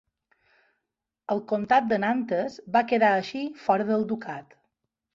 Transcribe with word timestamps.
El 1.35 1.43
comtat 1.53 1.93
de 1.93 2.01
Nantes 2.05 2.57
va 2.79 2.85
quedar 2.95 3.15
així 3.21 3.47
fora 3.69 3.91
del 3.95 4.11
ducat. 4.15 4.63